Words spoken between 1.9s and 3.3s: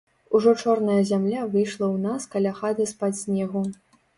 ў нас каля хаты з-пад